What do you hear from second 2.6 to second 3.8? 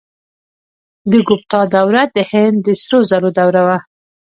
د سرو زرو دوره وه.